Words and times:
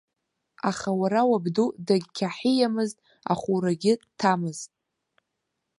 Аха 0.69 0.89
уара 0.99 1.21
уабду 1.29 1.67
дагьқьаҳиамызт, 1.85 2.97
ахәурагьы 3.31 3.93
дҭамызт. 4.01 4.71